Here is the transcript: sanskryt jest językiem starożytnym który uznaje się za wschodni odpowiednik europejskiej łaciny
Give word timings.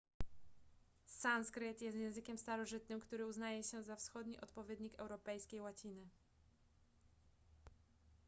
sanskryt 1.05 1.81
jest 1.81 1.97
językiem 1.97 2.37
starożytnym 2.37 2.99
który 3.01 3.25
uznaje 3.25 3.63
się 3.63 3.83
za 3.83 3.95
wschodni 3.95 4.41
odpowiednik 4.41 4.95
europejskiej 4.99 5.61
łaciny 5.61 6.07